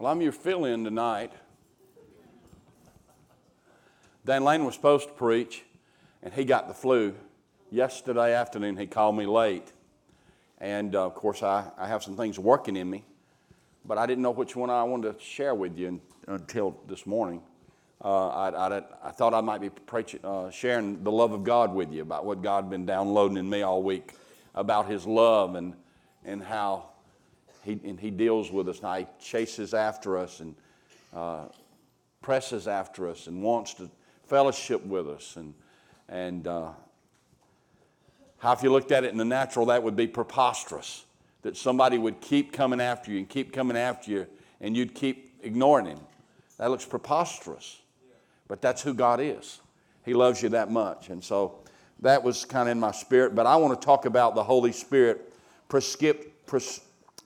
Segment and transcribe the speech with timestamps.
[0.00, 1.30] Well, I'm your fill in tonight.
[4.24, 5.62] Dan Lane was supposed to preach,
[6.22, 7.14] and he got the flu.
[7.70, 9.74] Yesterday afternoon, he called me late.
[10.56, 13.04] And uh, of course, I, I have some things working in me,
[13.84, 17.42] but I didn't know which one I wanted to share with you until this morning.
[18.02, 21.74] Uh, I, I, I, thought I might be preaching, uh, sharing the love of God
[21.74, 24.14] with you about what God had been downloading in me all week
[24.54, 25.74] about His love and,
[26.24, 26.89] and how
[27.62, 28.80] he, and he deals with us.
[28.82, 30.54] And He chases after us and
[31.14, 31.44] uh,
[32.22, 33.90] presses after us and wants to
[34.26, 35.36] fellowship with us.
[35.36, 35.54] And,
[36.08, 36.70] and uh,
[38.38, 41.04] how, if you looked at it in the natural, that would be preposterous
[41.42, 44.26] that somebody would keep coming after you and keep coming after you
[44.60, 45.98] and you'd keep ignoring him.
[46.58, 47.80] That looks preposterous.
[48.46, 49.60] But that's who God is.
[50.04, 51.08] He loves you that much.
[51.08, 51.60] And so
[52.00, 53.34] that was kind of in my spirit.
[53.34, 55.32] But I want to talk about the Holy Spirit
[55.68, 56.80] prescript, pres,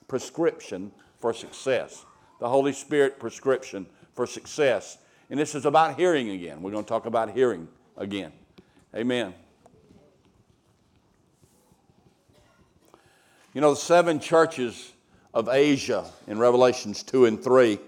[0.07, 2.05] prescription for success.
[2.39, 4.97] The Holy Spirit prescription for success.
[5.29, 6.61] And this is about hearing again.
[6.61, 8.31] We're going to talk about hearing again.
[8.95, 9.33] Amen.
[13.53, 14.91] You know, the seven churches
[15.33, 17.79] of Asia in Revelations 2 and 3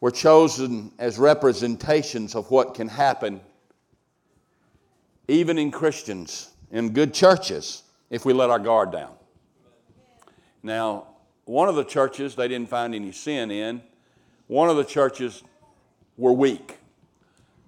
[0.00, 3.40] were chosen as representations of what can happen
[5.28, 9.12] even in Christians, in good churches, if we let our guard down.
[10.62, 11.08] Now,
[11.44, 13.82] one of the churches they didn't find any sin in,
[14.46, 15.42] one of the churches
[16.16, 16.78] were weak.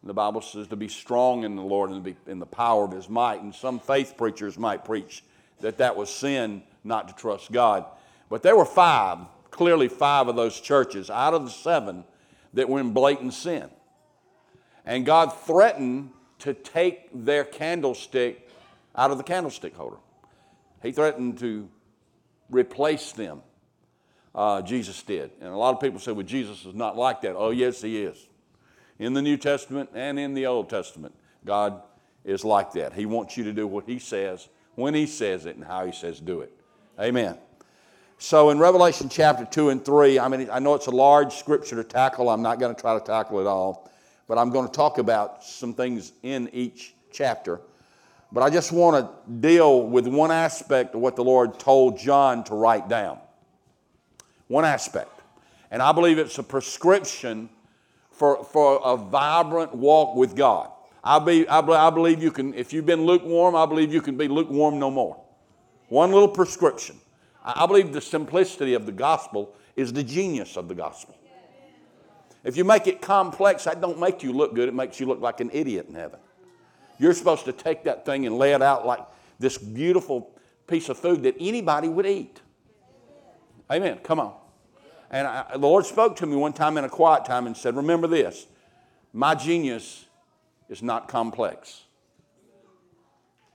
[0.02, 2.92] The Bible says to be strong in the Lord and be in the power of
[2.92, 3.40] his might.
[3.40, 5.24] And some faith preachers might preach
[5.60, 7.86] that that was sin not to trust God.
[8.28, 9.18] But there were five,
[9.50, 12.04] clearly five of those churches out of the seven
[12.52, 13.70] that were in blatant sin.
[14.84, 18.46] And God threatened to take their candlestick
[18.94, 19.96] out of the candlestick holder.
[20.82, 21.68] He threatened to
[22.50, 23.42] replace them.
[24.34, 25.30] Uh, Jesus did.
[25.40, 27.36] And a lot of people say, well, Jesus is not like that.
[27.36, 28.26] Oh, yes, he is.
[28.98, 31.14] In the New Testament and in the Old Testament,
[31.44, 31.82] God
[32.24, 32.92] is like that.
[32.92, 35.92] He wants you to do what he says, when he says it, and how he
[35.92, 36.52] says do it.
[36.98, 37.38] Amen.
[38.18, 41.76] So in Revelation chapter 2 and 3, I mean, I know it's a large scripture
[41.76, 42.28] to tackle.
[42.28, 43.90] I'm not going to try to tackle it all,
[44.28, 47.60] but I'm going to talk about some things in each chapter.
[48.34, 52.42] But I just want to deal with one aspect of what the Lord told John
[52.44, 53.20] to write down.
[54.48, 55.20] One aspect.
[55.70, 57.48] And I believe it's a prescription
[58.10, 60.68] for, for a vibrant walk with God.
[61.04, 64.16] I, be, I, I believe you can, if you've been lukewarm, I believe you can
[64.16, 65.22] be lukewarm no more.
[65.88, 66.96] One little prescription.
[67.44, 71.16] I believe the simplicity of the gospel is the genius of the gospel.
[72.42, 74.68] If you make it complex, that don't make you look good.
[74.68, 76.18] It makes you look like an idiot in heaven.
[76.98, 79.00] You're supposed to take that thing and lay it out like
[79.38, 80.30] this beautiful
[80.66, 82.40] piece of food that anybody would eat.
[83.70, 83.98] Amen.
[84.02, 84.34] Come on.
[85.10, 87.76] And I, the Lord spoke to me one time in a quiet time and said,
[87.76, 88.46] Remember this
[89.12, 90.06] my genius
[90.68, 91.84] is not complex,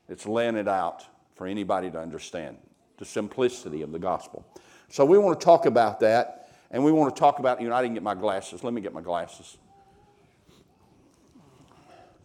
[0.07, 1.03] it's laying it out
[1.35, 2.57] for anybody to understand
[2.97, 4.45] the simplicity of the gospel.
[4.89, 7.75] So we want to talk about that, and we want to talk about, you know,
[7.75, 8.63] I didn't get my glasses.
[8.63, 9.57] Let me get my glasses.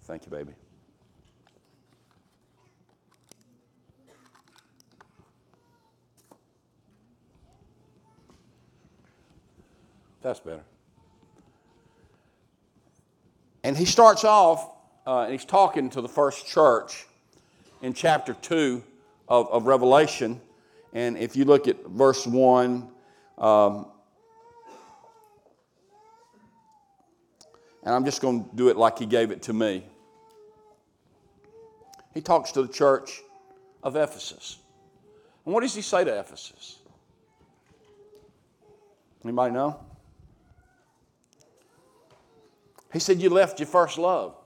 [0.04, 0.52] Thank you, baby.
[10.24, 10.64] That's better.
[13.62, 14.74] And he starts off,
[15.06, 17.06] uh, and he's talking to the first church
[17.82, 18.82] in chapter 2
[19.28, 20.40] of, of Revelation.
[20.94, 22.88] And if you look at verse 1,
[23.36, 23.86] um,
[27.82, 29.84] and I'm just going to do it like he gave it to me.
[32.14, 33.20] He talks to the church
[33.82, 34.56] of Ephesus.
[35.44, 36.78] And what does he say to Ephesus?
[39.22, 39.80] Anybody know?
[42.94, 44.36] He said, You left your first love.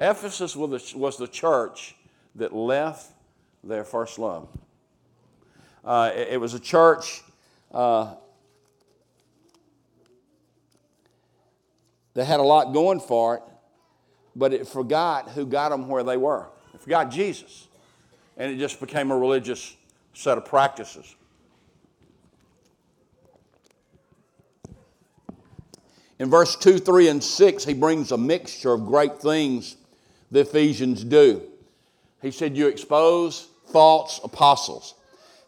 [0.00, 1.96] Ephesus was the, church
[2.36, 3.12] that left
[3.62, 4.48] their first love.
[5.84, 7.22] Uh, it, it, was a church
[7.72, 8.14] uh,
[12.14, 13.42] that had a lot going for it,
[14.34, 16.46] but it forgot who got them where they were.
[16.72, 17.66] It forgot Jesus.
[18.36, 19.76] And it just became a religious
[20.14, 21.16] set of practices.
[26.22, 29.74] In verse 2, 3, and 6, he brings a mixture of great things
[30.30, 31.42] the Ephesians do.
[32.20, 34.94] He said, You expose false apostles.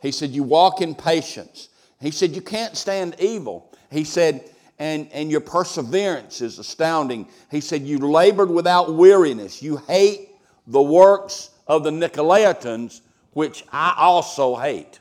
[0.02, 1.68] He said, You walk in patience.
[2.00, 3.72] He said, You can't stand evil.
[3.92, 4.50] He said,
[4.80, 7.28] and, and your perseverance is astounding.
[7.52, 9.62] He said, You labored without weariness.
[9.62, 10.30] You hate
[10.66, 13.00] the works of the Nicolaitans,
[13.32, 14.98] which I also hate.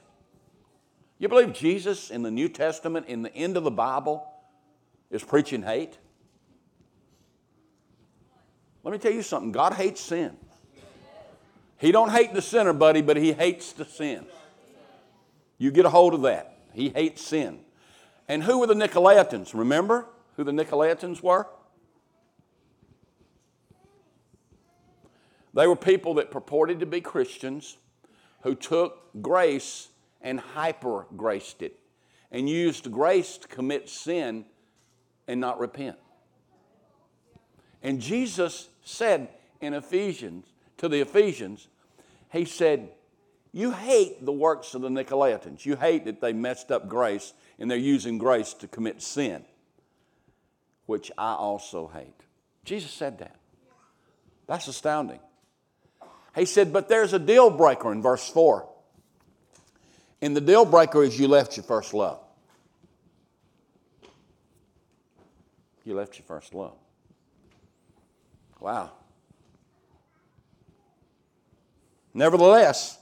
[1.17, 4.29] You believe Jesus in the New Testament, in the end of the Bible,
[5.13, 5.97] is preaching hate?
[8.83, 9.51] Let me tell you something.
[9.51, 10.35] God hates sin.
[11.77, 14.25] He don't hate the sinner, buddy, but he hates the sin.
[15.57, 16.57] You get a hold of that.
[16.73, 17.59] He hates sin.
[18.27, 19.53] And who were the Nicolaitans?
[19.53, 21.47] Remember who the Nicolaitans were?
[25.53, 27.77] They were people that purported to be Christians
[28.41, 29.89] who took grace
[30.21, 31.79] and hyper graced it
[32.31, 34.45] and used grace to commit sin
[35.27, 35.97] and not repent.
[37.81, 39.29] And Jesus said
[39.61, 40.45] in Ephesians,
[40.77, 41.67] to the Ephesians,
[42.31, 42.89] He said,
[43.51, 45.65] You hate the works of the Nicolaitans.
[45.65, 49.45] You hate that they messed up grace and they're using grace to commit sin,
[50.85, 52.19] which I also hate.
[52.65, 53.35] Jesus said that.
[54.47, 55.19] That's astounding.
[56.35, 58.67] He said, But there's a deal breaker in verse 4.
[60.21, 62.22] And the deal breaker is you left your first love.
[65.83, 66.77] You left your first love.
[68.59, 68.91] Wow.
[72.13, 72.99] Nevertheless,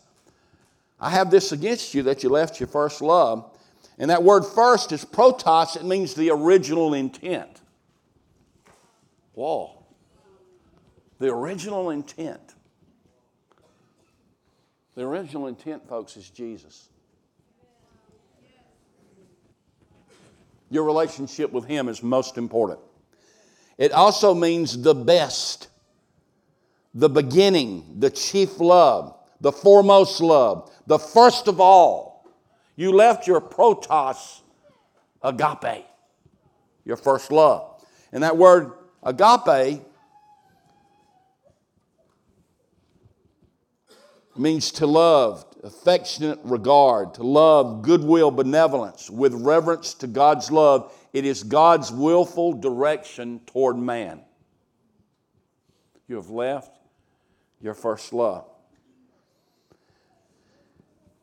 [1.00, 3.58] I have this against you that you left your first love.
[3.98, 7.62] And that word first is protos, it means the original intent.
[9.34, 9.84] Whoa.
[11.20, 12.56] The original intent.
[14.96, 16.90] The original intent, folks, is Jesus.
[20.72, 22.80] Your relationship with Him is most important.
[23.78, 25.68] It also means the best,
[26.94, 32.26] the beginning, the chief love, the foremost love, the first of all.
[32.78, 34.42] You left your protos
[35.22, 35.86] agape,
[36.86, 37.84] your first love.
[38.14, 38.72] And that word
[39.04, 39.82] agape
[44.38, 50.92] means to love, affectionate regard, to love, goodwill, benevolence, with reverence to God's love.
[51.14, 54.22] It is God's willful direction toward man.
[56.08, 56.78] You have left
[57.62, 58.46] your first love.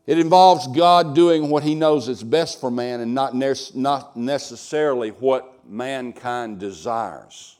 [0.06, 4.16] It involves God doing what He knows is best for man and not, ne- not
[4.16, 7.58] necessarily what mankind desires.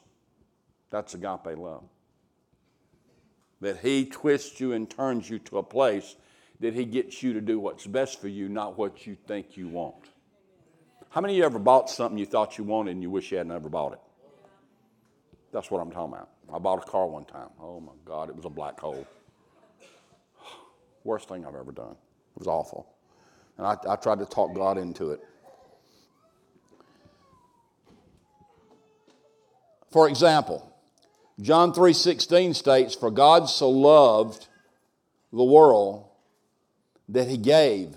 [0.91, 1.85] That's agape love.
[3.61, 6.17] That He twists you and turns you to a place
[6.61, 9.69] that He gets you to do what's best for you, not what you think you
[9.69, 10.09] want.
[11.11, 13.39] How many of you ever bought something you thought you wanted and you wish you
[13.39, 14.01] had never bought it?
[15.53, 16.29] That's what I'm talking about.
[16.53, 17.49] I bought a car one time.
[17.61, 19.07] Oh my God, it was a black hole.
[21.05, 21.93] Worst thing I've ever done.
[21.93, 22.87] It was awful.
[23.57, 25.21] And I, I tried to talk God into it.
[29.91, 30.71] For example,
[31.41, 34.49] John 3:16 states, "For God so loved
[35.33, 36.08] the world
[37.09, 37.97] that he gave."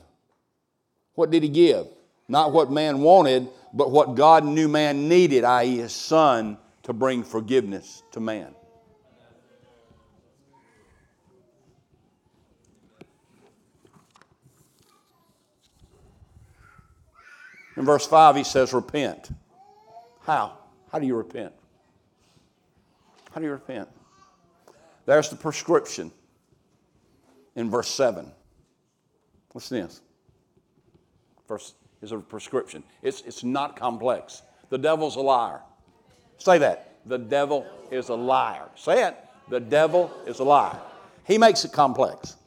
[1.15, 1.87] What did he give?
[2.27, 7.23] Not what man wanted, but what God knew man needed, i.e., his son, to bring
[7.23, 8.55] forgiveness to man.
[17.77, 19.29] In verse 5, he says, Repent.
[20.21, 20.57] How?
[20.91, 21.53] How do you repent?
[23.31, 23.89] How do you repent?
[25.05, 26.11] There's the prescription
[27.55, 28.31] in verse 7.
[29.53, 30.01] Listen to this.
[31.47, 32.83] Verse is a prescription.
[33.01, 34.41] It's, it's not complex.
[34.69, 35.61] The devil's a liar.
[36.37, 36.95] Say that.
[37.05, 38.69] The devil is a liar.
[38.75, 39.17] Say it.
[39.49, 40.79] The devil is a liar.
[41.25, 42.37] He makes it complex.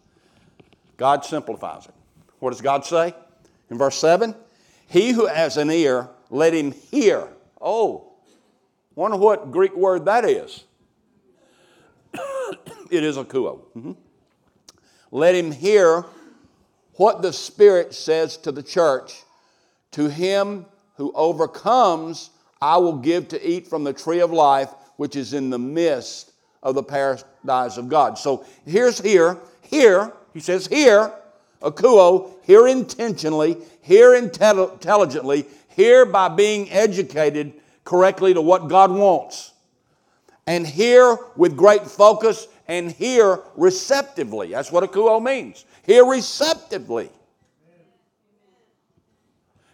[0.97, 1.95] God simplifies it.
[2.39, 3.15] What does God say?
[3.71, 4.35] In verse 7
[4.89, 7.29] He who has an ear, let him hear.
[7.61, 8.13] Oh,
[8.95, 10.65] wonder what Greek word that is
[12.91, 13.61] it is akouo.
[13.77, 13.93] Mm-hmm.
[15.11, 16.05] Let him hear
[16.97, 19.23] what the Spirit says to the church.
[19.93, 25.17] To him who overcomes, I will give to eat from the tree of life, which
[25.17, 26.33] is in the midst
[26.63, 28.19] of the paradise of God.
[28.19, 31.13] So here's here, here, he says here,
[31.63, 37.53] akouo, hear intentionally, hear intelligently, hear by being educated
[37.85, 39.53] correctly to what God wants
[40.47, 44.53] and hear with great focus and hear receptively.
[44.53, 45.65] That's what akouo means.
[45.85, 47.11] Hear receptively.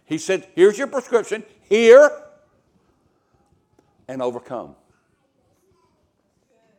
[0.05, 2.11] He said, Here's your prescription hear
[4.09, 4.75] and overcome.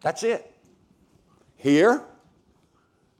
[0.01, 0.53] That's it.
[1.55, 2.03] Hear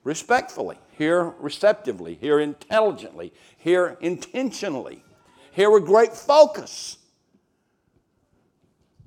[0.04, 5.04] respectfully, hear receptively, hear intelligently, hear intentionally,
[5.52, 6.98] hear with great focus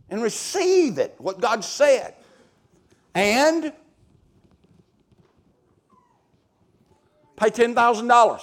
[0.08, 2.14] and receive it, what God said.
[3.14, 3.73] And
[7.36, 8.40] pay $10,000.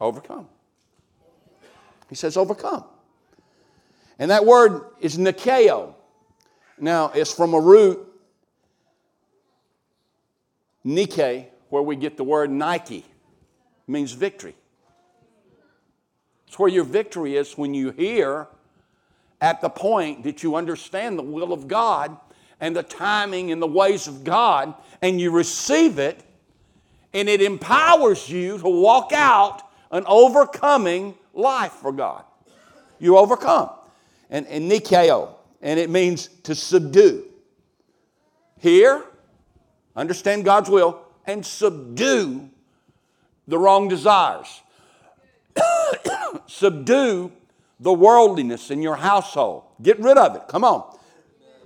[0.00, 0.48] Overcome.
[2.08, 2.84] He says, overcome.
[4.18, 5.94] And that word is nikeo.
[6.78, 8.06] Now, it's from a root,
[10.82, 12.98] Nike, where we get the word Nike.
[12.98, 13.04] It
[13.88, 14.54] means victory.
[16.46, 18.48] It's where your victory is when you hear
[19.40, 22.16] at the point that you understand the will of God
[22.64, 26.18] and the timing and the ways of God, and you receive it,
[27.12, 32.24] and it empowers you to walk out an overcoming life for God.
[32.98, 33.68] You overcome.
[34.30, 37.26] And, and Nikeo, and it means to subdue.
[38.60, 39.04] Hear,
[39.94, 42.48] understand God's will, and subdue
[43.46, 44.62] the wrong desires.
[46.46, 47.30] subdue
[47.78, 49.64] the worldliness in your household.
[49.82, 50.44] Get rid of it.
[50.48, 50.96] Come on.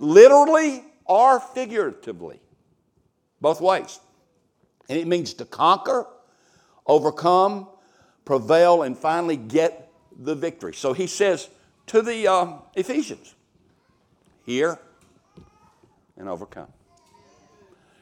[0.00, 2.40] Literally or figuratively.
[3.40, 3.98] Both ways.
[4.88, 6.06] And it means to conquer,
[6.86, 7.66] overcome,
[8.24, 10.74] prevail, and finally get the victory.
[10.74, 11.48] So he says
[11.86, 13.34] to the uh, Ephesians,
[14.44, 14.78] hear
[16.16, 16.68] and overcome.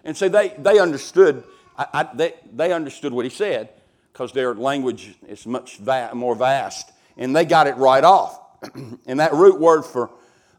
[0.04, 1.44] And so they, they understood,
[1.76, 3.70] I, I, they, they understood what he said
[4.12, 8.40] because their language is much va- more vast, and they got it right off.
[9.06, 10.10] and that root word for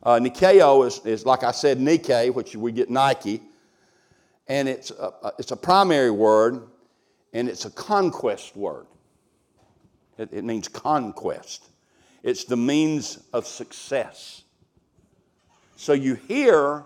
[0.08, 3.42] uh, Nikeo is, is, like I said, Nike, which we get Nike,
[4.48, 6.62] and it's a, it's a primary word,
[7.34, 8.86] and it's a conquest word.
[10.18, 11.66] It, it means conquest.
[12.24, 14.44] It's the means of success.
[15.76, 16.86] So you hear,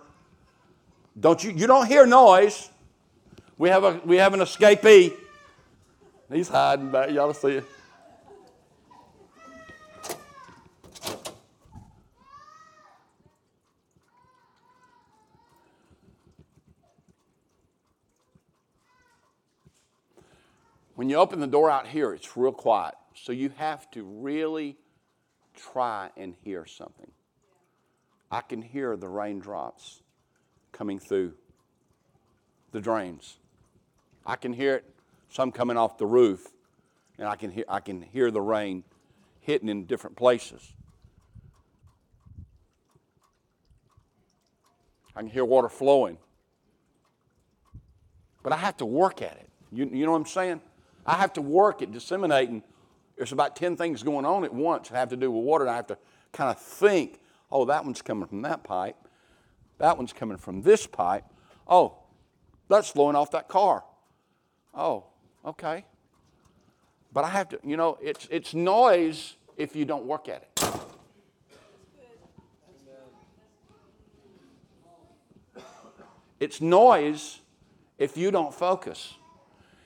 [1.19, 1.51] don't you?
[1.51, 2.71] You don't hear noise.
[3.59, 5.13] We have a we have an escapee.
[6.33, 7.11] He's hiding back.
[7.11, 7.65] Y'all see it.
[20.95, 22.95] When you open the door out here, it's real quiet.
[23.15, 24.77] So you have to really
[25.55, 27.11] try and hear something.
[28.29, 30.01] I can hear the raindrops
[30.71, 31.33] coming through
[32.71, 33.37] the drains.
[34.25, 34.85] I can hear it
[35.29, 36.47] some coming off the roof,
[37.17, 38.83] and I can hear, I can hear the rain
[39.39, 40.73] hitting in different places.
[45.15, 46.17] I can hear water flowing.
[48.43, 49.49] But I have to work at it.
[49.71, 50.61] You, you know what I'm saying?
[51.05, 52.63] I have to work at disseminating.
[53.17, 55.71] There's about 10 things going on at once that have to do with water, and
[55.71, 55.97] I have to
[56.31, 57.19] kind of think,
[57.51, 58.95] oh, that one's coming from that pipe.
[59.77, 61.25] That one's coming from this pipe.
[61.67, 61.97] Oh,
[62.69, 63.83] that's flowing off that car.
[64.73, 65.05] Oh,
[65.45, 65.85] Okay.
[67.13, 70.65] But I have to, you know, it's, it's noise if you don't work at it.
[76.39, 77.39] It's noise
[77.97, 79.13] if you don't focus.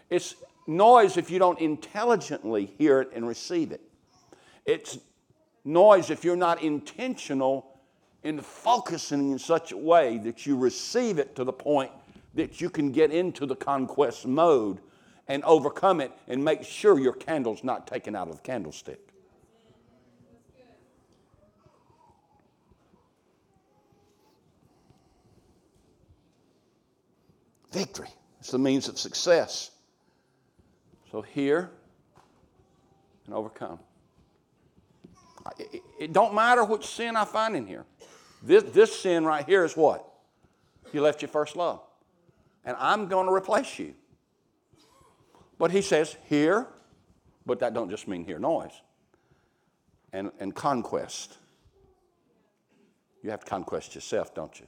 [0.10, 0.36] It's
[0.68, 3.82] noise if you don't intelligently hear it and receive it.
[4.66, 4.98] It's
[5.64, 7.80] noise if you're not intentional
[8.24, 11.92] in focusing in such a way that you receive it to the point
[12.34, 14.80] that you can get into the conquest mode
[15.28, 19.00] and overcome it and make sure your candle's not taken out of the candlestick.
[27.72, 28.10] Victory.
[28.40, 29.72] It's the means of success.
[31.16, 31.72] So hear
[33.26, 33.80] and overcome.
[35.58, 37.86] It, it don't matter which sin I find in here.
[38.44, 40.06] This, this sin right here is what?
[40.92, 41.80] You left your first love.
[42.66, 43.94] And I'm going to replace you.
[45.58, 46.68] But he says, hear,
[47.46, 48.74] but that don't just mean hear noise.
[50.12, 51.38] And, and conquest.
[53.24, 54.68] You have to conquest yourself, don't you?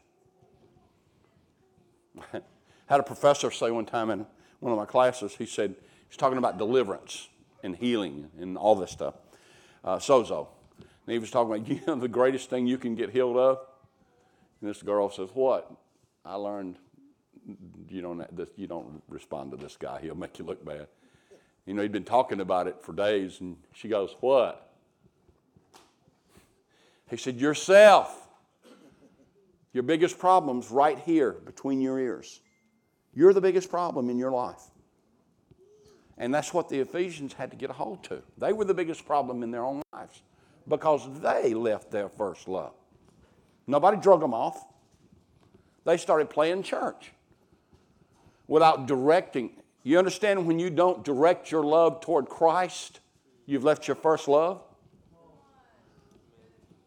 [2.85, 4.25] had a professor say one time in
[4.61, 5.75] one of my classes, he said,
[6.09, 7.27] he's talking about deliverance
[7.63, 9.15] and healing and all this stuff.
[9.83, 10.47] Uh, sozo.
[10.79, 13.59] And he was talking about, you know, the greatest thing you can get healed of?
[14.61, 15.71] And this girl says, what?
[16.25, 16.77] I learned
[17.89, 19.99] you don't, this, you don't respond to this guy.
[20.01, 20.87] He'll make you look bad.
[21.65, 24.71] You know, he'd been talking about it for days, and she goes, What?
[27.09, 28.23] He said, Yourself.
[29.73, 32.39] Your biggest problem's right here between your ears.
[33.13, 34.61] You're the biggest problem in your life.
[36.17, 38.21] And that's what the Ephesians had to get a hold to.
[38.37, 40.21] They were the biggest problem in their own lives
[40.67, 42.73] because they left their first love.
[43.67, 44.65] Nobody drug them off.
[45.85, 47.11] They started playing church
[48.47, 49.51] without directing.
[49.83, 52.99] You understand when you don't direct your love toward Christ,
[53.45, 54.61] you've left your first love?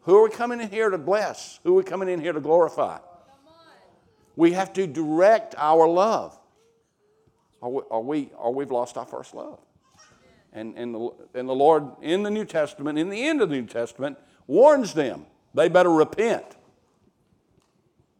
[0.01, 1.59] Who are we coming in here to bless?
[1.63, 2.99] Who are we coming in here to glorify?
[4.35, 6.37] We have to direct our love.
[7.61, 7.69] Are
[8.01, 9.59] we, are we've lost our first love.
[10.53, 13.55] And, and, the, and the Lord, in the New Testament, in the end of the
[13.55, 16.45] New Testament, warns them they better repent,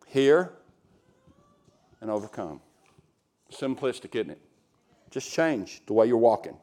[0.08, 0.54] hear,
[2.00, 2.62] and overcome.
[3.52, 4.42] Simplistic, isn't it?
[5.10, 6.56] Just change the way you're walking.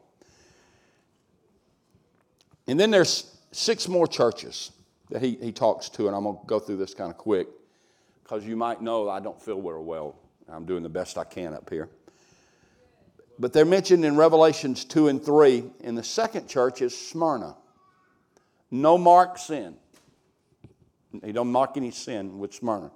[2.67, 4.71] And then there's six more churches
[5.09, 7.47] that he, he talks to, and I'm going to go through this kind of quick
[8.23, 10.15] because you might know I don't feel very well.
[10.47, 11.89] I'm doing the best I can up here.
[13.39, 15.63] But they're mentioned in Revelations 2 and 3.
[15.83, 17.55] And the second church is Smyrna.
[18.69, 19.77] No mark sin.
[21.23, 22.91] He don't mark any sin with Smyrna.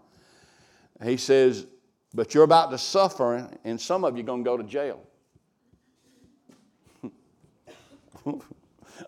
[1.01, 1.65] He says,
[2.13, 5.01] but you're about to suffer, and some of you are going to go to jail.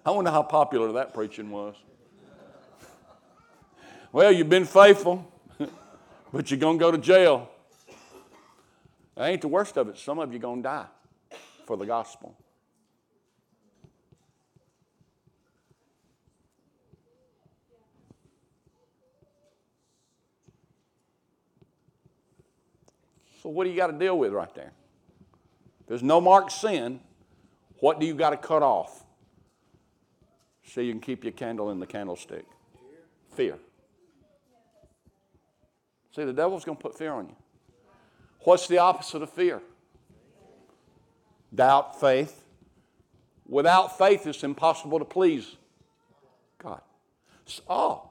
[0.05, 1.75] I wonder how popular that preaching was.
[4.11, 5.31] well, you've been faithful,
[6.33, 7.47] but you're going to go to jail.
[9.15, 9.99] That ain't the worst of it.
[9.99, 10.87] Some of you are going to die
[11.65, 12.37] for the gospel.
[23.41, 24.71] So, what do you got to deal with right there?
[25.87, 26.99] There's no marked sin.
[27.79, 29.03] What do you got to cut off
[30.63, 32.45] so you can keep your candle in the candlestick?
[33.35, 33.59] Fear.
[36.15, 37.35] See, the devil's going to put fear on you.
[38.39, 39.61] What's the opposite of fear?
[41.55, 42.43] Doubt, faith.
[43.47, 45.55] Without faith, it's impossible to please
[46.61, 46.81] God.
[47.45, 48.09] So, oh,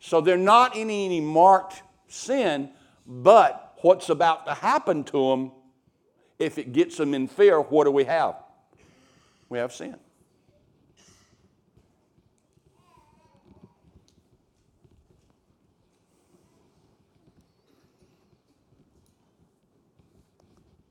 [0.00, 2.70] so they're not in any marked sin,
[3.06, 5.52] but what's about to happen to them,
[6.38, 8.34] if it gets them in fear, what do we have?
[9.48, 9.96] We have sin.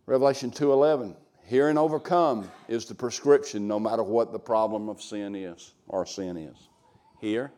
[0.06, 1.16] Revelation 2:11
[1.52, 6.06] Hear and overcome is the prescription no matter what the problem of sin is or
[6.06, 6.70] sin is.
[7.20, 7.52] Hear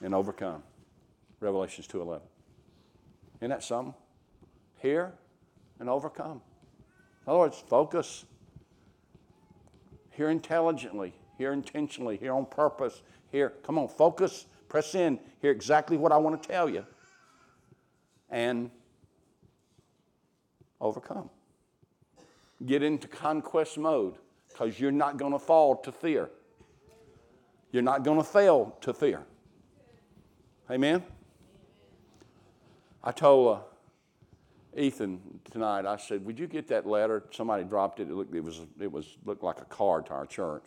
[0.00, 0.62] and overcome.
[1.38, 2.22] Revelations 2:11.
[3.40, 3.92] Isn't that something?
[4.78, 5.12] Hear
[5.80, 6.40] and overcome.
[7.26, 8.24] In other words, focus.
[10.12, 13.02] Hear intelligently, hear intentionally, hear on purpose.
[13.30, 16.86] Hear, come on, focus, press in, hear exactly what I want to tell you.
[18.30, 18.70] And
[20.80, 21.28] overcome
[22.66, 24.14] get into conquest mode
[24.48, 26.30] because you're not going to fall to fear.
[27.70, 29.22] You're not going to fail to fear.
[30.70, 31.02] Amen?
[33.02, 33.60] I told uh,
[34.78, 35.20] Ethan
[35.50, 37.24] tonight, I said, Would you get that letter?
[37.30, 38.08] Somebody dropped it.
[38.08, 40.64] It, looked, it, was, it was, looked like a card to our church.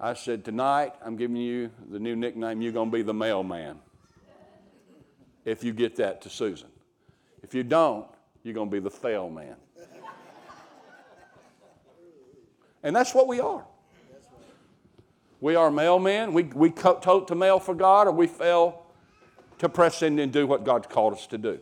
[0.00, 2.60] I said, Tonight, I'm giving you the new nickname.
[2.60, 3.78] You're going to be the mailman
[5.44, 6.68] if you get that to Susan.
[7.42, 8.06] If you don't,
[8.42, 9.56] you're going to be the fail man.
[12.82, 13.64] And that's what we are.
[15.40, 16.32] We are mailmen.
[16.32, 18.82] We, we tote the mail for God, or we fail
[19.58, 21.60] to press in and do what God's called us to do.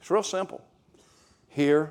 [0.00, 0.62] It's real simple.
[1.48, 1.90] Here,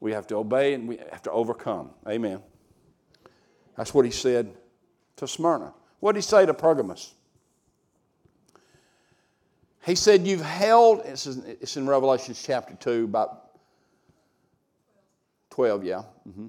[0.00, 1.90] we have to obey and we have to overcome.
[2.06, 2.40] Amen.
[3.76, 4.54] That's what he said
[5.16, 5.72] to Smyrna.
[6.00, 7.14] What did he say to Pergamos?
[9.84, 13.43] He said, You've held, it's in Revelation chapter 2, about
[15.54, 16.02] 12, yeah.
[16.28, 16.46] Mm-hmm.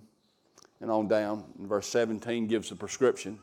[0.82, 1.44] And on down.
[1.60, 3.38] verse 17 gives the prescription.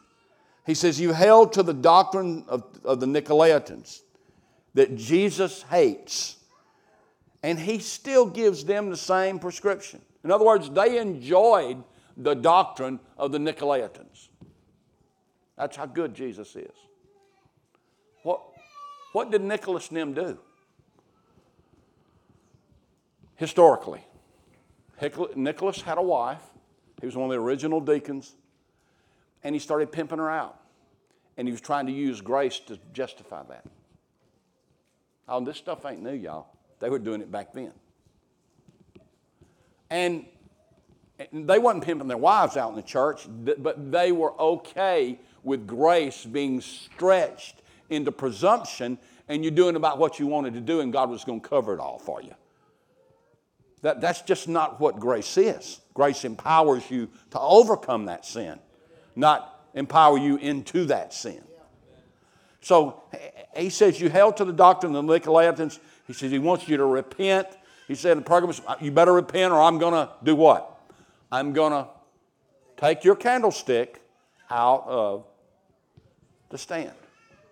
[0.67, 4.01] He says, You held to the doctrine of, of the Nicolaitans
[4.75, 6.37] that Jesus hates,
[7.45, 10.01] and he still gives them the same prescription.
[10.25, 11.85] In other words, they enjoyed
[12.17, 14.31] the doctrine of the Nicolaitans.
[15.57, 16.75] That's how good Jesus is.
[18.25, 18.43] What,
[19.13, 20.39] what did Nicholas and them do?
[23.37, 24.05] Historically,
[25.35, 26.43] Nicholas had a wife.
[27.01, 28.35] He was one of the original deacons.
[29.43, 30.61] And he started pimping her out.
[31.37, 33.65] And he was trying to use grace to justify that.
[35.29, 36.47] Oh, this stuff ain't new, y'all.
[36.79, 37.73] They were doing it back then.
[39.91, 40.27] And
[41.33, 46.25] they wasn't pimping their wives out in the church, but they were okay with grace
[46.25, 51.09] being stretched into presumption and you're doing about what you wanted to do, and God
[51.09, 52.35] was going to cover it all for you.
[53.83, 55.81] That, that's just not what grace is.
[55.93, 58.59] Grace empowers you to overcome that sin,
[59.15, 61.43] not empower you into that sin.
[62.61, 63.03] So
[63.57, 65.81] he says, You held to the doctrine of the Nicolaitans.
[66.07, 67.49] He says, He wants you to repent.
[67.89, 70.81] He said in Pergamos, You better repent or I'm going to do what?
[71.31, 71.89] I'm going to
[72.77, 74.01] take your candlestick
[74.49, 75.27] out of
[76.51, 76.93] the stand.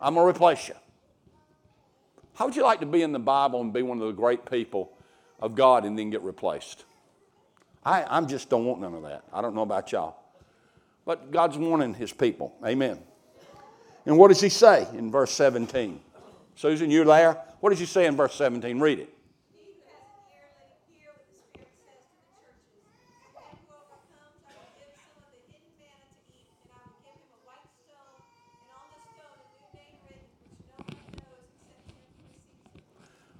[0.00, 0.74] I'm going to replace you.
[2.34, 4.48] How would you like to be in the Bible and be one of the great
[4.48, 4.92] people
[5.40, 6.84] of God and then get replaced.
[7.84, 9.24] I, I'm just don't want none of that.
[9.32, 10.16] I don't know about y'all.
[11.04, 12.54] But God's warning his people.
[12.64, 12.98] Amen.
[14.06, 16.00] And what does he say in verse 17?
[16.54, 17.40] Susan, you're there.
[17.60, 18.78] What does he say in verse 17?
[18.80, 19.14] Read it.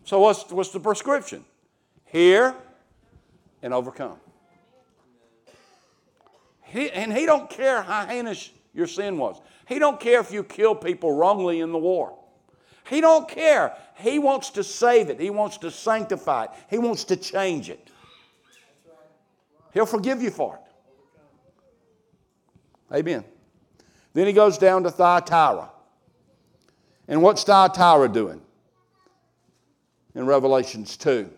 [0.05, 1.45] So what's, what's the prescription?
[2.11, 2.55] Hear
[3.63, 4.17] and overcome.
[6.63, 9.41] He, and he don't care how heinous your sin was.
[9.67, 12.17] He don't care if you kill people wrongly in the war.
[12.89, 13.77] He don't care.
[13.97, 15.21] He wants to save it.
[15.21, 16.51] He wants to sanctify it.
[16.69, 17.89] He wants to change it.
[19.73, 20.61] He'll forgive you for it.
[22.97, 23.25] Amen.
[24.15, 25.71] Then he goes down to Thyatira.
[27.07, 28.41] And what's Thyatira doing?
[30.15, 31.31] in Revelations 2.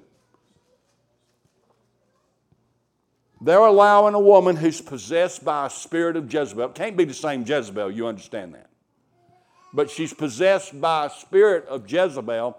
[3.45, 6.67] They're allowing a woman who's possessed by a spirit of Jezebel.
[6.67, 8.71] It can't be the same Jezebel, you understand that.
[9.73, 12.57] But she's possessed by a spirit of Jezebel.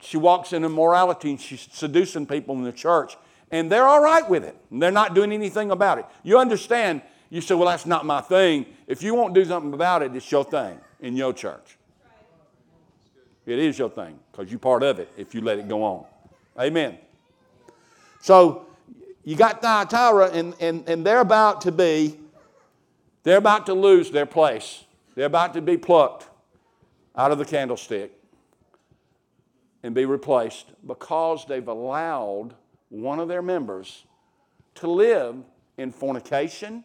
[0.00, 3.16] She walks in immorality and she's seducing people in the church.
[3.50, 4.54] And they're all right with it.
[4.70, 6.04] They're not doing anything about it.
[6.22, 8.66] You understand, you say, well, that's not my thing.
[8.86, 11.78] If you won't do something about it, it's your thing in your church.
[13.46, 16.04] It is your thing because you're part of it if you let it go on.
[16.58, 16.98] Amen.
[18.20, 18.67] So
[19.28, 22.18] you got Thyatira, and, and, and they're about to be,
[23.24, 24.84] they're about to lose their place.
[25.14, 26.26] They're about to be plucked
[27.14, 28.10] out of the candlestick
[29.82, 32.54] and be replaced because they've allowed
[32.88, 34.04] one of their members
[34.76, 35.36] to live
[35.76, 36.82] in fornication,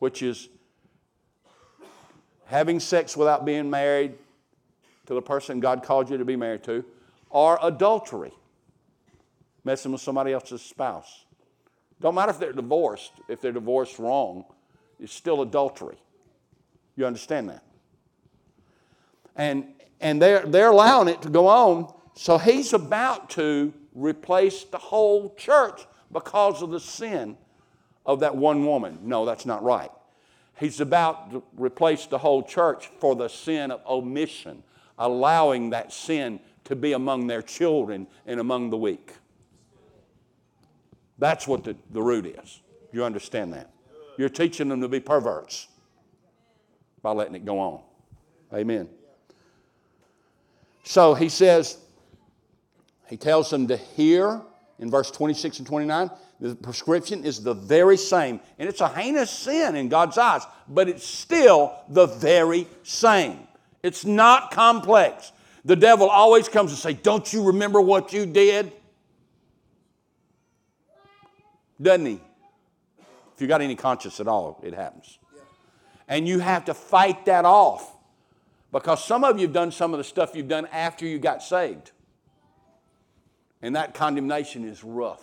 [0.00, 0.48] which is
[2.46, 4.14] having sex without being married,
[5.06, 6.84] to the person God called you to be married to,
[7.30, 8.32] or adultery,
[9.62, 11.24] messing with somebody else's spouse.
[12.00, 14.44] Don't matter if they're divorced, if they're divorced wrong,
[15.00, 15.96] it's still adultery.
[16.96, 17.62] You understand that?
[19.36, 19.66] And,
[20.00, 25.34] and they're, they're allowing it to go on, so he's about to replace the whole
[25.34, 27.36] church because of the sin
[28.06, 28.98] of that one woman.
[29.02, 29.90] No, that's not right.
[30.58, 34.64] He's about to replace the whole church for the sin of omission,
[34.98, 39.12] allowing that sin to be among their children and among the weak.
[41.18, 42.60] That's what the, the root is.
[42.92, 43.70] You understand that?
[44.16, 45.68] You're teaching them to be perverts
[47.02, 47.80] by letting it go on.
[48.52, 48.88] Amen.
[50.84, 51.78] So he says,
[53.08, 54.40] he tells them to hear
[54.78, 56.10] in verse 26 and 29.
[56.40, 58.40] The prescription is the very same.
[58.58, 63.40] And it's a heinous sin in God's eyes, but it's still the very same.
[63.82, 65.32] It's not complex.
[65.64, 68.72] The devil always comes and say, "Don't you remember what you did?"
[71.80, 72.20] Doesn't he?
[73.34, 75.18] If you got any conscience at all, it happens.
[76.08, 77.96] And you have to fight that off
[78.72, 81.42] because some of you have done some of the stuff you've done after you got
[81.42, 81.92] saved.
[83.62, 85.22] And that condemnation is rough,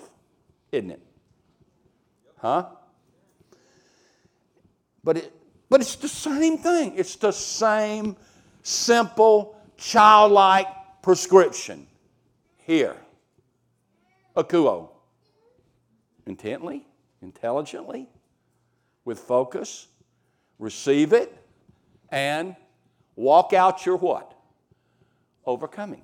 [0.72, 1.02] isn't it?
[2.38, 2.68] Huh?
[5.04, 5.32] But it
[5.70, 6.94] but it's the same thing.
[6.96, 8.16] It's the same
[8.62, 10.68] simple, childlike
[11.02, 11.88] prescription.
[12.58, 12.96] Here.
[14.36, 14.90] akouo.
[16.26, 16.86] Intently,
[17.22, 18.10] intelligently,
[19.04, 19.88] with focus,
[20.58, 21.38] receive it,
[22.10, 22.56] and
[23.16, 24.34] walk out your what?
[25.46, 26.04] Overcoming.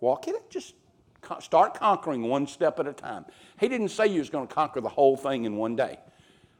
[0.00, 0.74] Walk in it, just
[1.40, 3.24] start conquering one step at a time.
[3.58, 5.98] He didn't say you was going to conquer the whole thing in one day.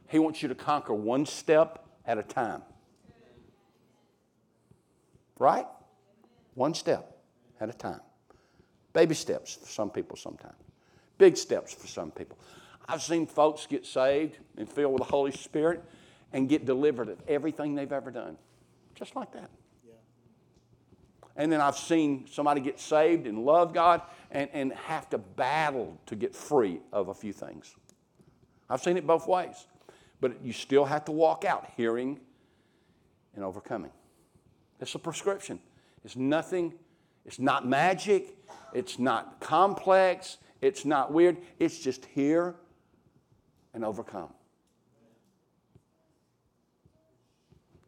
[0.07, 2.63] He wants you to conquer one step at a time.
[5.37, 5.67] Right?
[6.55, 7.17] One step
[7.61, 8.01] at a time.
[8.91, 10.55] Baby steps for some people sometimes.
[11.17, 12.37] Big steps for some people.
[12.89, 15.83] I've seen folks get saved and filled with the Holy Spirit
[16.33, 18.35] and get delivered of everything they've ever done.
[18.95, 19.51] Just like that.
[19.87, 19.93] Yeah.
[21.35, 25.99] And then I've seen somebody get saved and love God and, and have to battle
[26.07, 27.75] to get free of a few things.
[28.67, 29.67] I've seen it both ways.
[30.19, 32.19] But you still have to walk out hearing
[33.35, 33.91] and overcoming.
[34.79, 35.59] It's a prescription.
[36.03, 36.73] It's nothing,
[37.23, 38.35] it's not magic,
[38.73, 41.37] it's not complex, it's not weird.
[41.59, 42.55] It's just hear
[43.73, 44.33] and overcome.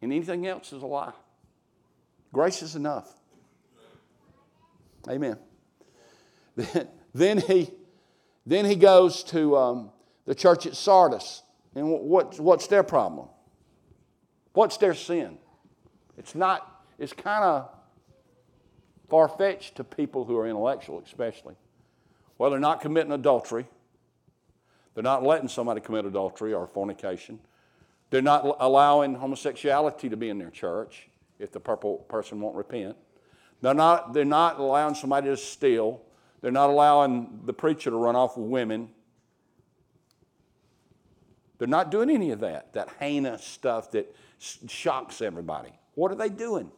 [0.01, 1.13] And anything else is a lie.
[2.33, 3.13] Grace is enough.
[5.09, 5.37] Amen.
[6.55, 7.71] Then, then he,
[8.45, 9.91] then he goes to um,
[10.25, 11.43] the church at Sardis.
[11.75, 13.27] And what, what's their problem?
[14.53, 15.37] What's their sin?
[16.17, 17.67] It's not it's kind of
[19.09, 21.55] far fetched to people who are intellectual, especially.
[22.37, 23.65] Well, they're not committing adultery,
[24.93, 27.39] They're not letting somebody commit adultery or fornication.
[28.09, 32.97] They're not allowing homosexuality to be in their church if the purple person won't repent.
[33.61, 36.01] They're not, they're not allowing somebody to steal.
[36.41, 38.89] They're not allowing the preacher to run off with women.
[41.57, 45.71] They're not doing any of that, that heinous stuff that shocks everybody.
[45.93, 46.71] What are they doing?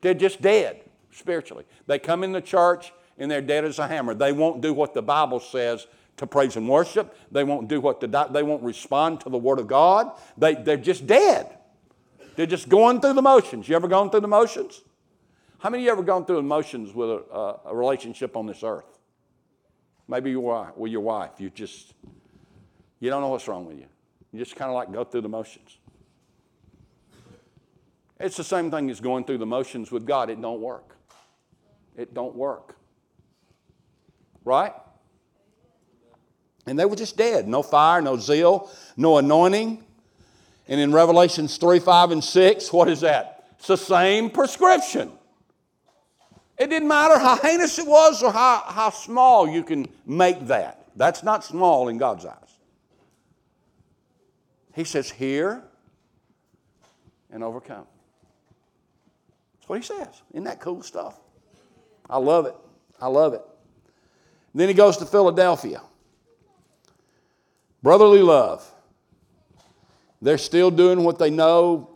[0.00, 1.64] They're just dead spiritually.
[1.86, 4.14] They come in the church and they're dead as a hammer.
[4.14, 7.16] They won't do what the Bible says to praise and worship.
[7.32, 10.12] They won't do what the they won't respond to the Word of God.
[10.36, 11.56] They, they're just dead.
[12.36, 13.68] They're just going through the motions.
[13.68, 14.82] You ever gone through the motions?
[15.58, 18.62] How many of you ever gone through the motions with a, a relationship on this
[18.62, 18.98] earth?
[20.06, 21.32] Maybe you are with your wife.
[21.38, 21.94] You just
[23.00, 23.86] you don't know what's wrong with you.
[24.32, 25.78] You just kind of like go through the motions.
[28.20, 30.30] It's the same thing as going through the motions with God.
[30.30, 30.96] It don't work.
[31.96, 32.76] It don't work.
[34.44, 34.72] Right?
[36.68, 37.48] And they were just dead.
[37.48, 39.82] No fire, no zeal, no anointing.
[40.68, 43.46] And in Revelations 3, 5, and 6, what is that?
[43.58, 45.10] It's the same prescription.
[46.58, 50.84] It didn't matter how heinous it was or how, how small you can make that.
[50.96, 52.34] That's not small in God's eyes.
[54.74, 55.62] He says, Hear
[57.30, 57.86] and overcome.
[59.54, 60.22] That's what he says.
[60.32, 61.18] Isn't that cool stuff?
[62.10, 62.54] I love it.
[63.00, 63.42] I love it.
[64.54, 65.80] Then he goes to Philadelphia.
[67.82, 68.74] Brotherly love.
[70.20, 71.90] They're still doing what they know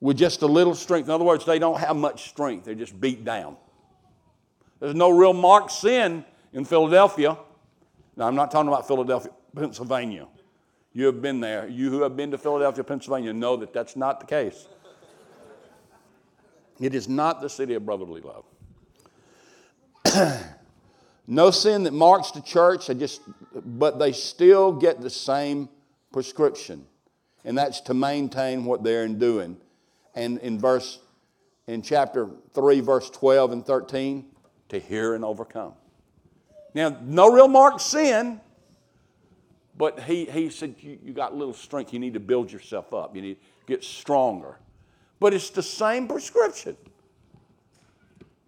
[0.00, 1.06] with just a little strength.
[1.06, 3.56] In other words, they don't have much strength, they're just beat down.
[4.80, 7.38] There's no real marked sin in Philadelphia.
[8.16, 10.26] Now, I'm not talking about Philadelphia, Pennsylvania.
[10.92, 11.68] You have been there.
[11.68, 14.66] You who have been to Philadelphia, Pennsylvania, know that that's not the case.
[16.80, 18.44] It is not the city of brotherly love.
[21.32, 23.22] no sin that marks the church, they just,
[23.64, 25.68] but they still get the same
[26.12, 26.86] prescription,
[27.44, 29.56] and that's to maintain what they're doing.
[30.14, 30.98] And in verse,
[31.66, 34.26] in chapter 3, verse 12 and 13,
[34.68, 35.74] to hear and overcome.
[36.74, 38.40] Now, no real marked sin,
[39.76, 41.92] but he, he said, you, you got little strength.
[41.92, 43.16] You need to build yourself up.
[43.16, 44.58] You need to get stronger.
[45.18, 46.76] But it's the same prescription.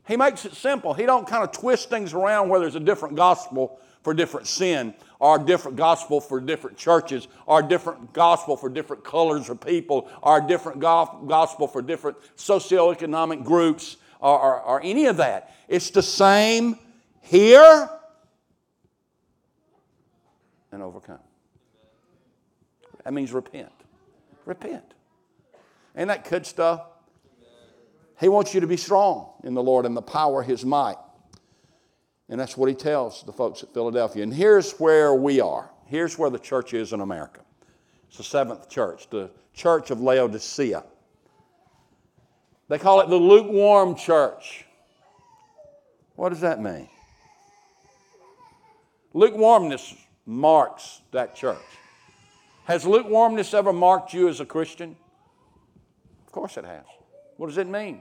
[0.06, 0.92] He makes it simple.
[0.92, 4.92] He don't kind of twist things around where there's a different gospel for different sin,
[5.18, 9.58] or a different gospel for different churches, or a different gospel for different colors of
[9.62, 15.54] people, or a different gospel for different socioeconomic groups, or, or, or any of that.
[15.68, 16.78] It's the same
[17.22, 17.88] hear
[20.70, 21.18] and overcome.
[23.04, 23.72] That means repent.
[24.44, 24.84] Repent.
[25.96, 26.82] Ain't that good stuff?
[28.20, 30.96] He wants you to be strong in the Lord and the power of His might.
[32.28, 34.22] And that's what He tells the folks at Philadelphia.
[34.22, 35.70] And here's where we are.
[35.86, 37.42] Here's where the church is in America.
[38.08, 40.82] It's the seventh church, the church of Laodicea.
[42.68, 44.64] They call it the lukewarm church.
[46.16, 46.88] What does that mean?
[49.12, 49.94] Lukewarmness
[50.26, 51.58] marks that church.
[52.64, 54.96] Has lukewarmness ever marked you as a Christian?
[56.26, 56.84] Of course it has.
[57.36, 58.00] What does it mean?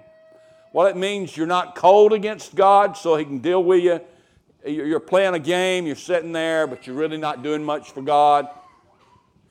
[0.73, 4.01] Well, it means you're not cold against God so He can deal with you.
[4.65, 8.47] You're playing a game, you're sitting there, but you're really not doing much for God.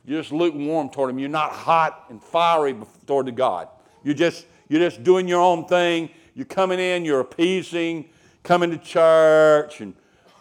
[0.05, 1.19] You're just lukewarm toward Him.
[1.19, 3.69] You're not hot and fiery toward the God.
[4.03, 6.11] You're just, you're just doing your own thing.
[6.35, 8.09] You're coming in, you're appeasing,
[8.43, 9.95] coming to church, and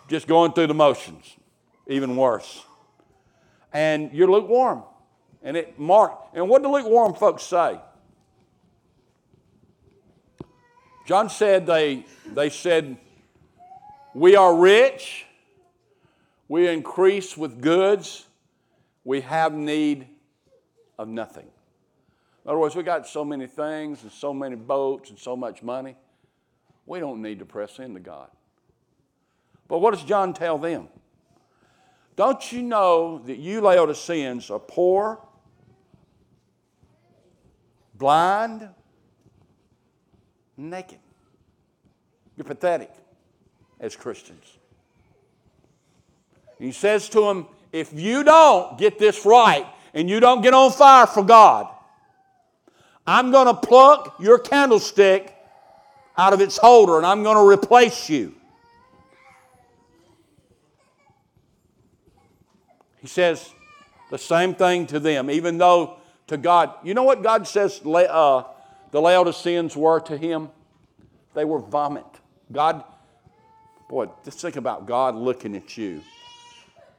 [0.07, 1.35] just going through the motions
[1.87, 2.63] even worse.
[3.73, 4.83] And you're lukewarm.
[5.43, 6.35] And it marked.
[6.35, 7.79] And what do lukewarm folks say?
[11.05, 12.97] John said they, they said,
[14.13, 15.25] We are rich,
[16.47, 18.27] we increase with goods,
[19.03, 20.07] we have need
[20.97, 21.47] of nothing.
[22.43, 25.63] In other words, we got so many things and so many boats and so much
[25.63, 25.95] money,
[26.85, 28.29] we don't need to press into God.
[29.67, 30.89] But what does John tell them?
[32.15, 35.19] Don't you know that you Laodiceans are poor,
[37.95, 38.67] blind,
[40.69, 40.99] naked?
[42.37, 42.91] You're pathetic
[43.79, 44.45] as Christians.
[46.59, 50.71] he says to them, if you don't get this right and you don't get on
[50.71, 51.67] fire for God,
[53.07, 55.35] I'm going to pluck your candlestick
[56.17, 58.35] out of its holder and I'm going to replace you.
[62.99, 63.49] He says
[64.11, 65.97] the same thing to them, even though
[66.27, 68.43] to God, you know what God says uh,
[68.91, 70.49] the Laodiceans were to him?
[71.33, 72.05] They were vomit.
[72.51, 72.83] God,
[73.89, 76.01] boy, just think about God looking at you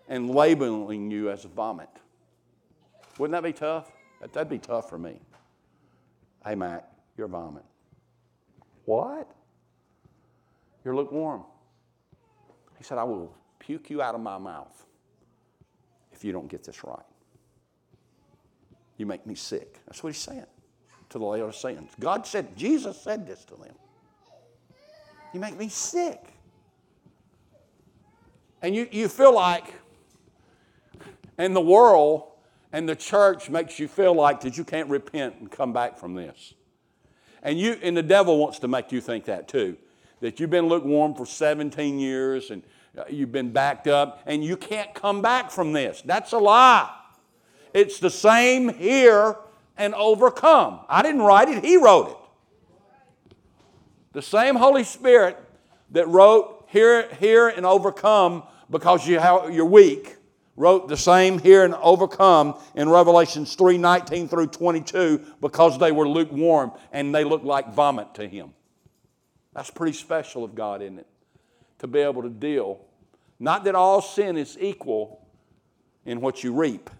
[0.09, 1.89] and labeling you as vomit.
[3.19, 3.93] Wouldn't that be tough?
[4.33, 5.21] That'd be tough for me.
[6.45, 7.65] Hey, Mac, you're vomit.
[8.87, 9.31] What?
[10.85, 11.45] You're lukewarm.
[12.79, 14.87] He said, I will puke you out of my mouth
[16.13, 16.99] if you don't get this right.
[18.97, 19.79] You make me sick.
[19.87, 20.47] That's what he's saying
[21.13, 21.91] to the sins.
[22.01, 23.75] God said, Jesus said this to them.
[25.33, 26.21] You make me sick.
[28.61, 29.75] And you, you feel like,
[31.39, 32.25] and the world
[32.73, 36.15] and the church makes you feel like that you can't repent and come back from
[36.15, 36.55] this.
[37.43, 39.77] And you and the devil wants to make you think that too.
[40.21, 42.63] That you've been lukewarm for 17 years and
[42.97, 46.03] uh, you've been backed up and you can't come back from this.
[46.05, 46.91] That's a lie.
[47.75, 49.37] It's the same hear
[49.77, 50.81] and overcome.
[50.89, 53.37] I didn't write it, he wrote it.
[54.13, 55.39] The same Holy Spirit
[55.91, 60.17] that wrote hear, hear and overcome because you, you're weak
[60.57, 66.09] wrote the same hear and overcome in Revelations 3 19 through 22 because they were
[66.09, 68.53] lukewarm and they looked like vomit to him.
[69.55, 71.07] That's pretty special of God, isn't it?
[71.81, 72.81] To be able to deal.
[73.39, 75.27] Not that all sin is equal
[76.05, 76.91] in what you reap,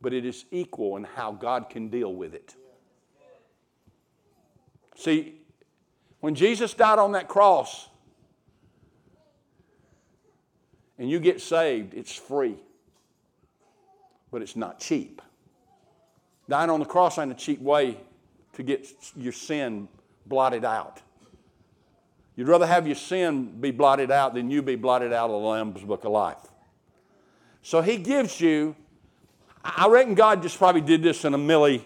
[0.00, 2.54] but it is equal in how God can deal with it.
[4.96, 5.40] See,
[6.20, 7.88] when Jesus died on that cross
[10.98, 12.56] and you get saved, it's free
[14.30, 15.20] but it's not cheap.
[16.48, 17.96] Dying on the cross ain't a cheap way
[18.54, 18.86] to get
[19.16, 19.88] your sin
[20.26, 21.00] blotted out.
[22.36, 25.48] You'd rather have your sin be blotted out than you be blotted out of the
[25.48, 26.38] Lamb's Book of Life.
[27.62, 28.74] So he gives you,
[29.64, 31.84] I reckon God just probably did this in a millisecond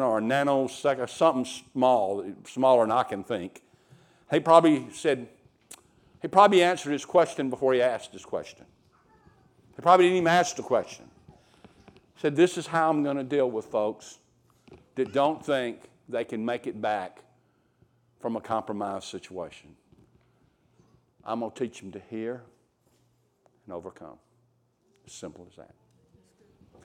[0.00, 3.62] or a nanosecond, something small, smaller than I can think.
[4.30, 5.28] He probably said,
[6.22, 8.64] he probably answered his question before he asked his question.
[9.76, 11.04] He probably didn't even ask the question
[12.14, 14.18] He said, This is how I'm going to deal with folks
[14.94, 17.20] that don't think they can make it back
[18.20, 19.74] from a compromised situation.
[21.24, 22.42] I'm going to teach them to hear
[23.66, 24.18] and overcome.
[25.06, 25.74] As simple as that.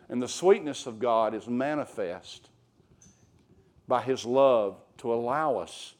[0.09, 2.49] And the sweetness of God is manifest
[3.87, 5.95] by His love to allow us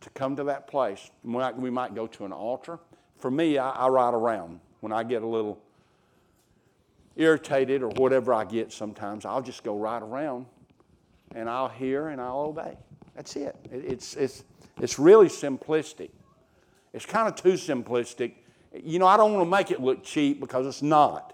[0.00, 1.10] to come to that place.
[1.24, 2.78] We might go to an altar.
[3.18, 5.60] For me, I, I ride around when I get a little
[7.16, 10.46] irritated or whatever I get sometimes, I'll just go right around
[11.34, 12.76] and I'll hear and I'll obey.
[13.14, 13.56] That's it.
[13.72, 14.44] It's, it's,
[14.80, 16.10] it's really simplistic.
[16.92, 18.34] It's kind of too simplistic.
[18.74, 21.32] You know, I don't want to make it look cheap because it's not.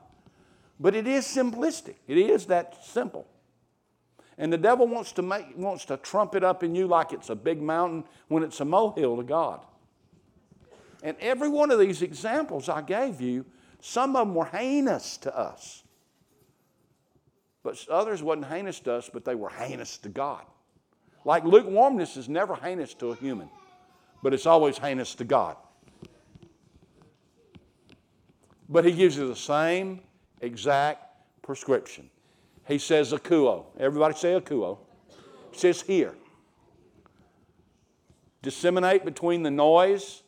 [0.82, 1.94] But it is simplistic.
[2.08, 3.28] It is that simple.
[4.36, 7.30] And the devil wants to make wants to trump it up in you like it's
[7.30, 9.64] a big mountain when it's a molehill to God.
[11.04, 13.46] And every one of these examples I gave you
[13.80, 15.84] some of them were heinous to us.
[17.62, 20.44] But others wasn't heinous to us, but they were heinous to God.
[21.24, 23.48] Like lukewarmness is never heinous to a human,
[24.20, 25.56] but it's always heinous to God.
[28.68, 30.00] But he gives you the same
[30.42, 31.06] exact
[31.42, 32.10] prescription.
[32.66, 33.64] He says akouo.
[33.78, 34.78] Everybody say akouo.
[35.50, 36.14] He says hear.
[38.42, 40.22] Disseminate between the noise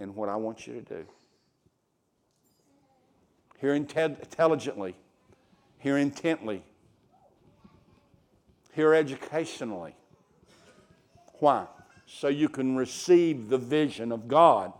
[0.00, 1.04] and what I want you to do.
[3.60, 4.94] Hear intelligently,
[5.78, 6.62] hear intently,
[8.72, 9.94] hear educationally.
[11.38, 11.66] Why?
[12.06, 14.72] So you can receive the vision of God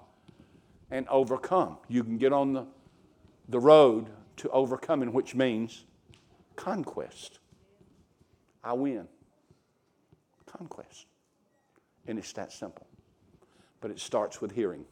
[0.94, 1.76] and overcome.
[1.88, 2.66] You can get on the,
[3.48, 5.84] the road to overcoming, which means
[6.54, 7.40] conquest.
[8.62, 9.08] I win.
[10.46, 11.06] Conquest.
[12.06, 12.86] And it's that simple.
[13.80, 14.84] But it starts with hearing.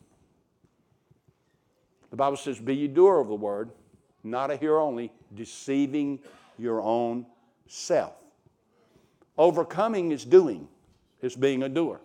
[2.10, 3.70] The Bible says, Be ye doer of the word,
[4.24, 6.18] not a hearer only, deceiving
[6.58, 7.26] your own
[7.68, 8.14] self.
[9.38, 10.66] Overcoming is doing,
[11.22, 12.00] is being a doer.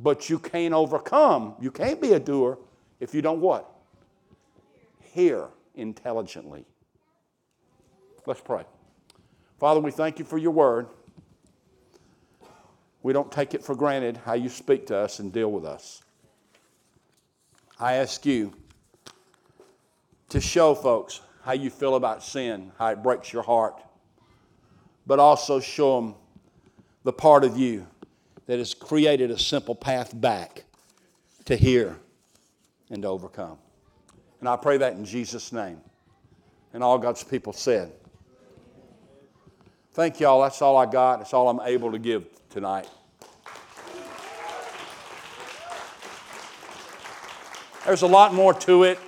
[0.00, 2.58] But you can't overcome, you can't be a doer
[3.00, 3.70] if you don't what?
[5.00, 6.64] Hear intelligently.
[8.26, 8.64] Let's pray.
[9.58, 10.86] Father, we thank you for your word.
[13.02, 16.02] We don't take it for granted how you speak to us and deal with us.
[17.80, 18.52] I ask you
[20.28, 23.82] to show folks how you feel about sin, how it breaks your heart,
[25.06, 26.14] but also show them
[27.04, 27.86] the part of you
[28.46, 30.64] that has created a simple path back
[31.44, 31.96] to hear
[32.90, 33.58] and to overcome.
[34.40, 35.80] And I pray that in Jesus' name.
[36.72, 37.92] And all God's people said.
[39.92, 40.42] Thank y'all.
[40.42, 41.18] That's all I got.
[41.18, 42.88] That's all I'm able to give tonight.
[47.84, 48.98] There's a lot more to it.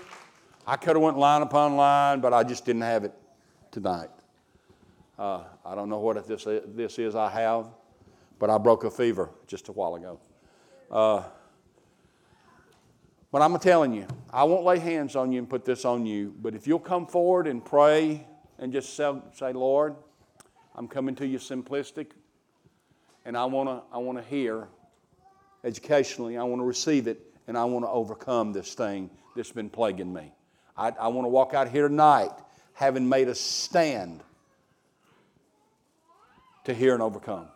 [0.66, 3.12] I could have went line upon line, but I just didn't have it
[3.70, 4.08] tonight.
[5.18, 7.68] Uh, I don't know what this, this is I have,
[8.38, 10.18] but I broke a fever just a while ago.
[10.90, 11.24] Uh,
[13.32, 16.34] but I'm telling you, I won't lay hands on you and put this on you,
[16.40, 18.26] but if you'll come forward and pray
[18.58, 19.94] and just say, Lord,
[20.74, 22.08] I'm coming to you simplistic,
[23.24, 24.68] and I want to I wanna hear
[25.64, 29.70] educationally, I want to receive it, and I want to overcome this thing that's been
[29.70, 30.32] plaguing me.
[30.76, 32.30] I, I want to walk out here tonight
[32.74, 34.22] having made a stand
[36.64, 37.48] to hear and overcome.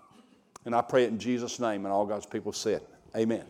[0.65, 2.83] And I pray it in Jesus' name, and all God's people said,
[3.17, 3.45] Amen.